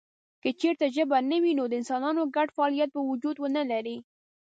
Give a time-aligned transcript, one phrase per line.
[0.41, 3.97] که چېرته ژبه نه وي نو د انسانانو ګډ فعالیت به وجود ونه لري.